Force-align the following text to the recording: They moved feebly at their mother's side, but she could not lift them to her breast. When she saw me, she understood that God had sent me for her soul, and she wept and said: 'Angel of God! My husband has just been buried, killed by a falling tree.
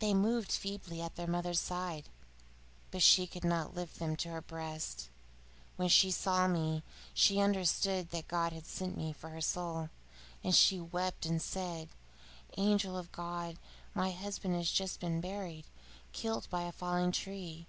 They 0.00 0.12
moved 0.12 0.50
feebly 0.50 1.00
at 1.00 1.14
their 1.14 1.28
mother's 1.28 1.60
side, 1.60 2.08
but 2.90 3.00
she 3.00 3.28
could 3.28 3.44
not 3.44 3.76
lift 3.76 4.00
them 4.00 4.16
to 4.16 4.28
her 4.30 4.40
breast. 4.42 5.08
When 5.76 5.88
she 5.88 6.10
saw 6.10 6.48
me, 6.48 6.82
she 7.14 7.38
understood 7.38 8.10
that 8.10 8.26
God 8.26 8.52
had 8.52 8.66
sent 8.66 8.96
me 8.96 9.12
for 9.12 9.30
her 9.30 9.40
soul, 9.40 9.90
and 10.42 10.52
she 10.52 10.80
wept 10.80 11.26
and 11.26 11.40
said: 11.40 11.90
'Angel 12.56 12.98
of 12.98 13.12
God! 13.12 13.56
My 13.94 14.10
husband 14.10 14.56
has 14.56 14.68
just 14.68 14.98
been 14.98 15.20
buried, 15.20 15.66
killed 16.12 16.48
by 16.50 16.62
a 16.62 16.72
falling 16.72 17.12
tree. 17.12 17.68